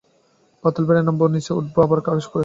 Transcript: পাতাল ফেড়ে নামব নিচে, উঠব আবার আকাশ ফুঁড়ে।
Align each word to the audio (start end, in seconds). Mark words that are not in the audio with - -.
পাতাল 0.63 0.83
ফেড়ে 0.87 1.01
নামব 1.03 1.21
নিচে, 1.27 1.51
উঠব 1.53 1.75
আবার 1.81 1.99
আকাশ 2.01 2.25
ফুঁড়ে। 2.31 2.39